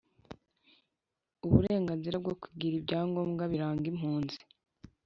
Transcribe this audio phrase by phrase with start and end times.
[1.45, 4.37] Uburenganzira bwo kugira ibyangombwa biranga impunzi